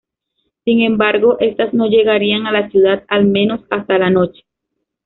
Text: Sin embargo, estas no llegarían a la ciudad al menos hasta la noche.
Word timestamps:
Sin 0.65 0.81
embargo, 0.81 1.37
estas 1.39 1.75
no 1.75 1.85
llegarían 1.85 2.47
a 2.47 2.51
la 2.51 2.71
ciudad 2.71 3.03
al 3.07 3.25
menos 3.25 3.61
hasta 3.69 3.99
la 3.99 4.09
noche. 4.09 4.41